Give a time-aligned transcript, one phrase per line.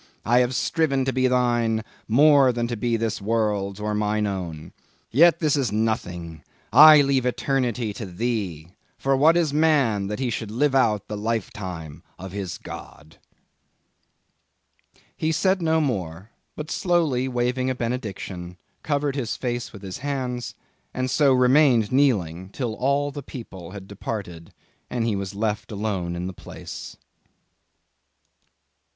[0.25, 4.73] I have striven to be Thine, more than to be this world's, or mine own.
[5.11, 6.41] Yet this is nothing:
[6.73, 11.15] I leave eternity to Thee; for what is man that he should live out the
[11.15, 13.17] lifetime of his God?"
[15.15, 20.55] He said no more, but slowly waving a benediction, covered his face with his hands,
[20.95, 24.51] and so remained kneeling, till all the people had departed,
[24.89, 26.97] and he was left alone in the place.